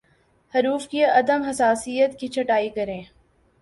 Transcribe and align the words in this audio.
حروف 0.53 0.87
کی 0.87 1.03
عدم 1.05 1.43
حساسیت 1.43 2.19
کی 2.19 2.27
چھٹائی 2.27 2.69
کریں 2.69 3.01